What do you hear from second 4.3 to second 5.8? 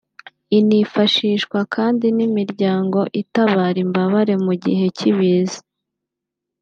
mu gihe cy’ibiza